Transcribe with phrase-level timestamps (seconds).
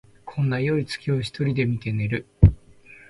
[0.25, 2.25] こんなよい月を一人で見て寝る